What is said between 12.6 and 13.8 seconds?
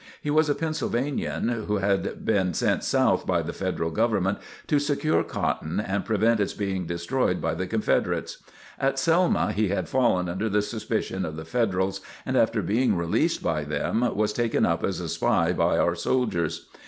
being released by